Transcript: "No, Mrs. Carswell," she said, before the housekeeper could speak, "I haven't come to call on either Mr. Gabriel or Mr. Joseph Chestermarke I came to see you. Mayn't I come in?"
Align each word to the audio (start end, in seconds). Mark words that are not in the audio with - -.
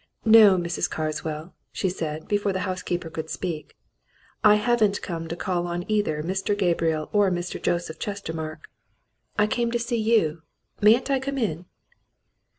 "No, 0.25 0.57
Mrs. 0.57 0.89
Carswell," 0.89 1.53
she 1.71 1.87
said, 1.87 2.27
before 2.27 2.51
the 2.51 2.61
housekeeper 2.65 3.11
could 3.11 3.29
speak, 3.29 3.77
"I 4.43 4.55
haven't 4.55 5.03
come 5.03 5.27
to 5.27 5.35
call 5.35 5.67
on 5.67 5.85
either 5.87 6.23
Mr. 6.23 6.57
Gabriel 6.57 7.07
or 7.13 7.29
Mr. 7.29 7.61
Joseph 7.61 7.99
Chestermarke 7.99 8.67
I 9.37 9.45
came 9.45 9.69
to 9.69 9.77
see 9.77 9.97
you. 9.99 10.41
Mayn't 10.81 11.11
I 11.11 11.19
come 11.19 11.37
in?" 11.37 11.65